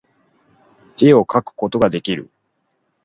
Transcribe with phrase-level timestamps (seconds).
[0.99, 2.31] 絵描くことができる